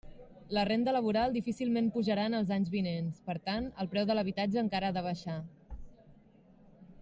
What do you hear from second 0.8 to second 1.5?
laboral